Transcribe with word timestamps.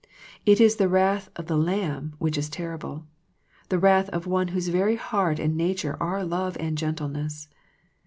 It 0.47 0.59
is 0.59 0.77
the 0.77 0.87
wrath 0.89 1.29
of 1.35 1.45
the 1.45 1.55
Lamb 1.59 2.15
which 2.17 2.35
is 2.35 2.49
terrible, 2.49 3.05
the 3.69 3.77
wrath 3.77 4.09
of 4.09 4.25
One 4.25 4.47
whose 4.47 4.69
very 4.69 4.95
heart 4.95 5.37
and 5.37 5.55
nature 5.55 5.95
are 6.01 6.23
love 6.23 6.57
and 6.59 6.75
gentleness. 6.75 7.47